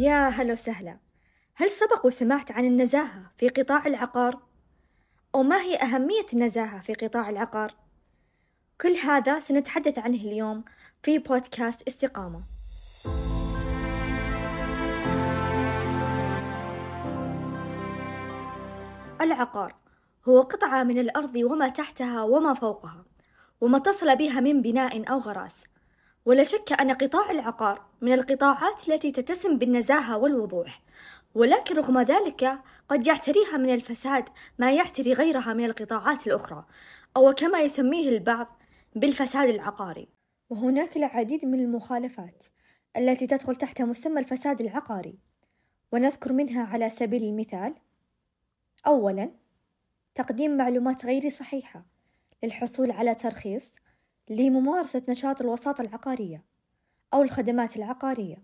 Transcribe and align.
يا 0.00 0.28
هلا 0.28 0.52
وسهلا 0.52 0.96
هل 1.54 1.70
سبق 1.70 2.06
وسمعت 2.06 2.52
عن 2.52 2.64
النزاهة 2.64 3.32
في 3.38 3.48
قطاع 3.48 3.86
العقار؟ 3.86 4.38
أو 5.34 5.42
ما 5.42 5.60
هي 5.60 5.76
أهمية 5.76 6.26
النزاهة 6.32 6.80
في 6.80 6.94
قطاع 6.94 7.30
العقار؟ 7.30 7.74
كل 8.80 8.92
هذا 8.92 9.38
سنتحدث 9.38 9.98
عنه 9.98 10.20
اليوم 10.20 10.64
في 11.02 11.18
بودكاست 11.18 11.82
استقامة 11.88 12.42
العقار 19.20 19.74
هو 20.28 20.40
قطعة 20.40 20.82
من 20.82 20.98
الأرض 20.98 21.36
وما 21.36 21.68
تحتها 21.68 22.22
وما 22.22 22.54
فوقها 22.54 23.04
وما 23.60 23.76
اتصل 23.76 24.16
بها 24.16 24.40
من 24.40 24.62
بناء 24.62 25.12
أو 25.12 25.18
غراس 25.18 25.64
ولا 26.24 26.44
شك 26.44 26.80
أن 26.80 26.92
قطاع 26.92 27.30
العقار 27.30 27.86
من 28.00 28.12
القطاعات 28.12 28.88
التي 28.88 29.12
تتسم 29.12 29.58
بالنزاهة 29.58 30.18
والوضوح 30.18 30.82
ولكن 31.34 31.76
رغم 31.76 32.00
ذلك 32.00 32.58
قد 32.88 33.06
يعتريها 33.06 33.56
من 33.56 33.74
الفساد 33.74 34.28
ما 34.58 34.72
يعتري 34.72 35.12
غيرها 35.12 35.54
من 35.54 35.64
القطاعات 35.64 36.26
الأخرى 36.26 36.64
أو 37.16 37.32
كما 37.32 37.60
يسميه 37.60 38.08
البعض 38.08 38.62
بالفساد 38.94 39.48
العقاري. 39.48 40.08
وهناك 40.50 40.96
العديد 40.96 41.44
من 41.44 41.60
المخالفات 41.60 42.44
التي 42.96 43.26
تدخل 43.26 43.56
تحت 43.56 43.82
مسمى 43.82 44.20
الفساد 44.20 44.60
العقاري 44.60 45.18
ونذكر 45.92 46.32
منها 46.32 46.64
على 46.64 46.90
سبيل 46.90 47.24
المثال 47.24 47.74
أولا 48.86 49.30
تقديم 50.14 50.56
معلومات 50.56 51.06
غير 51.06 51.28
صحيحة 51.28 51.86
للحصول 52.42 52.90
على 52.90 53.14
ترخيص 53.14 53.72
لممارسة 54.30 55.02
نشاط 55.08 55.40
الوساطة 55.40 55.82
العقارية 55.82 56.44
أو 57.14 57.22
الخدمات 57.22 57.76
العقارية 57.76 58.42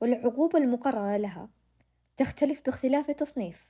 والعقوبة 0.00 0.58
المقررة 0.58 1.16
لها 1.16 1.48
تختلف 2.16 2.62
باختلاف 2.64 3.10
التصنيف 3.10 3.68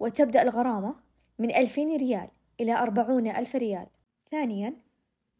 وتبدأ 0.00 0.42
الغرامة 0.42 0.94
من 1.38 1.54
ألفين 1.54 1.96
ريال 1.96 2.28
إلى 2.60 2.78
أربعون 2.78 3.26
ألف 3.26 3.56
ريال. 3.56 3.86
ثانيا 4.30 4.76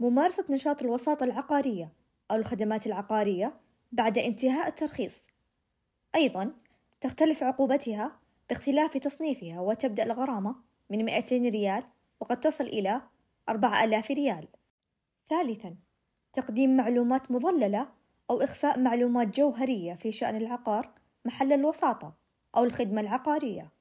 ممارسة 0.00 0.44
نشاط 0.50 0.82
الوساطة 0.82 1.24
العقارية 1.24 1.92
أو 2.30 2.36
الخدمات 2.36 2.86
العقارية 2.86 3.60
بعد 3.92 4.18
انتهاء 4.18 4.68
الترخيص. 4.68 5.22
أيضا 6.14 6.52
تختلف 7.00 7.42
عقوبتها 7.42 8.18
باختلاف 8.48 8.96
تصنيفها 8.96 9.60
وتبدأ 9.60 10.02
الغرامة 10.02 10.56
من 10.90 11.04
200 11.04 11.36
ريال 11.36 11.84
وقد 12.20 12.40
تصل 12.40 12.64
إلى 12.64 13.00
4000 13.48 14.10
ريال. 14.10 14.48
ثالثا 15.32 15.76
تقديم 16.32 16.76
معلومات 16.76 17.30
مضللة 17.30 17.88
أو 18.30 18.42
إخفاء 18.42 18.80
معلومات 18.80 19.36
جوهرية 19.36 19.94
في 19.94 20.12
شأن 20.12 20.36
العقار 20.36 20.90
محل 21.24 21.52
الوساطة 21.52 22.14
أو 22.56 22.64
الخدمة 22.64 23.00
العقارية. 23.00 23.72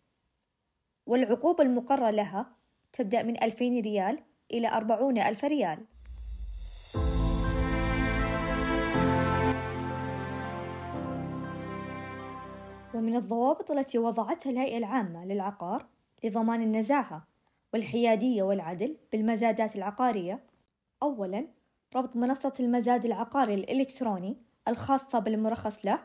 والعقوبة 1.05 1.63
المقررة 1.63 2.09
لها 2.09 2.45
تبدأ 2.93 3.23
من 3.23 3.43
2000 3.43 3.79
ريال 3.79 4.19
إلى 4.53 4.67
40 4.67 5.17
ألف 5.17 5.45
ريال. 5.45 5.85
ومن 12.93 13.15
الضوابط 13.15 13.71
التي 13.71 13.97
وضعتها 13.97 14.49
الهيئة 14.49 14.77
العامة 14.77 15.25
للعقار 15.25 15.85
لضمان 16.23 16.61
النزاهة 16.61 17.27
والحيادية 17.73 18.43
والعدل 18.43 18.97
بالمزادات 19.11 19.75
العقارية 19.75 20.50
أولاً 21.03 21.47
ربط 21.95 22.15
منصة 22.15 22.53
المزاد 22.59 23.05
العقاري 23.05 23.53
الإلكتروني 23.53 24.37
الخاصة 24.67 25.19
بالمرخص 25.19 25.85
له 25.85 25.99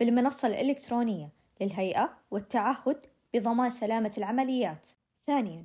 بالمنصة 0.00 0.48
الإلكترونية 0.48 1.28
للهيئة 1.60 2.18
والتعهد 2.30 3.06
بضمان 3.34 3.70
سلامة 3.70 4.12
العمليات. 4.18 4.88
ثانياً 5.26 5.64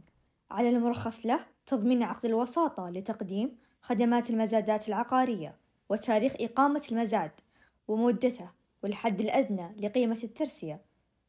على 0.52 0.70
المرخص 0.70 1.26
له 1.26 1.40
تضمين 1.66 2.04
عقد 2.04 2.26
الوساطة 2.26 2.90
لتقديم 2.90 3.58
خدمات 3.82 4.30
المزادات 4.30 4.90
العقارية 4.90 5.56
وتاريخ 5.90 6.34
إقامة 6.40 6.84
المزاد 6.92 7.32
ومدته 7.88 8.50
والحد 8.84 9.22
الأدنى 9.22 9.88
لقيمة 9.88 10.20
الترسية 10.24 10.82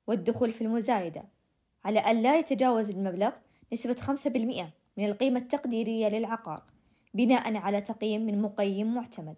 والدخول 0.07 0.53
في 0.53 0.61
المزايدة. 0.61 1.25
على 1.85 1.99
أن 1.99 2.23
لا 2.23 2.39
يتجاوز 2.39 2.91
المبلغ 2.91 3.31
نسبة 3.73 3.95
خمسة 3.95 4.31
بالمئة 4.31 4.71
من 4.97 5.05
القيمة 5.05 5.41
التقديرية 5.41 6.09
للعقار. 6.09 6.63
بناء 7.15 7.57
على 7.57 7.81
تقييم 7.81 8.27
من 8.27 8.43
مقيم 8.43 8.95
معتمد 8.95 9.37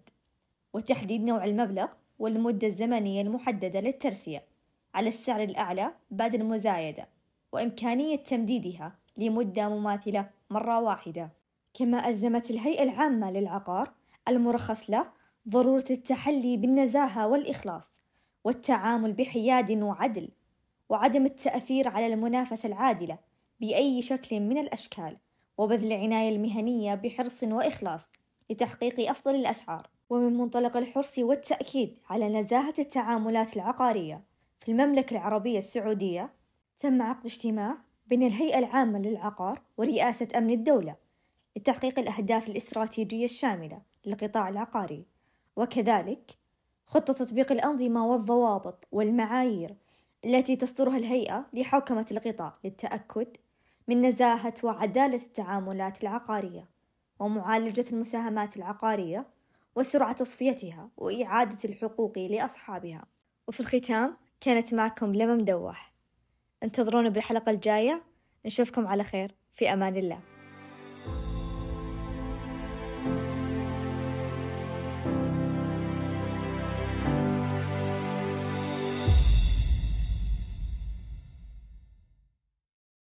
وتحديد 0.73 1.23
نوع 1.23 1.43
المبلغ 1.43 1.87
والمدة 2.19 2.67
الزمنية 2.67 3.21
المحددة 3.21 3.79
للترسية 3.79 4.43
على 4.93 5.07
السعر 5.07 5.43
الأعلى 5.43 5.91
بعد 6.11 6.35
المزايدة 6.35 7.07
وإمكانية 7.51 8.15
تمديدها 8.15 8.95
لمدة 9.17 9.69
مماثلة 9.69 10.29
مرة 10.49 10.79
واحدة. 10.79 11.29
كما 11.73 12.09
ألزمت 12.09 12.51
الهيئة 12.51 12.83
العامة 12.83 13.31
للعقار 13.31 13.91
المرخص 14.27 14.89
له 14.89 15.05
ضرورة 15.49 15.85
التحلي 15.89 16.57
بالنزاهة 16.57 17.27
والإخلاص 17.27 18.01
والتعامل 18.43 19.13
بحياد 19.13 19.71
وعدل 19.71 20.29
وعدم 20.89 21.25
التأثير 21.25 21.87
على 21.87 22.13
المنافسة 22.13 22.67
العادلة 22.67 23.17
بأي 23.59 24.01
شكل 24.01 24.39
من 24.39 24.57
الأشكال. 24.57 25.17
وبذل 25.57 25.93
العناية 25.93 26.35
المهنية 26.35 26.95
بحرص 26.95 27.43
وإخلاص 27.43 28.09
لتحقيق 28.49 29.09
أفضل 29.09 29.35
الأسعار. 29.35 29.87
ومن 30.09 30.37
منطلق 30.37 30.77
الحرص 30.77 31.19
والتأكيد 31.19 31.97
على 32.09 32.29
نزاهة 32.29 32.73
التعاملات 32.79 33.55
العقارية 33.55 34.23
في 34.59 34.71
المملكة 34.71 35.13
العربية 35.13 35.57
السعودية 35.57 36.29
تم 36.79 37.01
عقد 37.01 37.25
اجتماع 37.25 37.77
بين 38.07 38.23
الهيئة 38.23 38.59
العامة 38.59 38.99
للعقار 38.99 39.61
ورئاسة 39.77 40.27
أمن 40.35 40.51
الدولة 40.51 40.95
لتحقيق 41.57 41.99
الأهداف 41.99 42.47
الاستراتيجية 42.49 43.25
الشاملة 43.25 43.81
للقطاع 44.05 44.49
العقاري. 44.49 45.05
وكذلك 45.55 46.31
خطة 46.85 47.13
تطبيق 47.13 47.51
الأنظمة 47.51 48.05
والضوابط 48.05 48.87
والمعايير 48.91 49.75
التي 50.25 50.55
تصدرها 50.55 50.97
الهيئة 50.97 51.45
لحوكمة 51.53 52.05
القطاع 52.11 52.53
للتأكد 52.63 53.27
من 53.91 54.01
نزاهة 54.01 54.53
وعدالة 54.63 55.15
التعاملات 55.15 56.03
العقارية 56.03 56.69
ومعالجة 57.19 57.85
المساهمات 57.93 58.57
العقارية 58.57 59.25
وسرعة 59.75 60.11
تصفيتها 60.11 60.89
وإعادة 60.97 61.69
الحقوق 61.69 62.17
لأصحابها. 62.17 63.05
وفي 63.47 63.59
الختام 63.59 64.17
كانت 64.41 64.73
معكم 64.73 65.15
لما 65.15 65.35
مدوح 65.35 65.93
انتظرونا 66.63 67.09
بالحلقة 67.09 67.49
الجاية. 67.49 68.03
نشوفكم 68.45 68.87
على 68.87 69.03
خير. 69.03 69.35
في 69.53 69.73
أمان 69.73 69.97
الله. 69.97 70.30